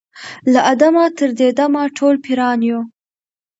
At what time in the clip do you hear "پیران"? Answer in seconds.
2.25-2.59